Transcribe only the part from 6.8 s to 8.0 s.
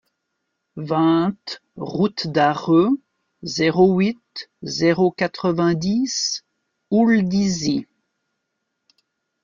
Houldizy